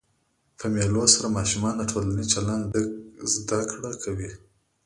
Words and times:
په 0.59 0.65
مېلو 0.73 1.03
سره 1.15 1.27
ماشومان 1.37 1.73
د 1.77 1.83
ټولنیز 1.91 2.27
چلند 2.33 2.65
زده 3.33 3.59
کړه 3.71 3.91
کوي. 4.03 4.31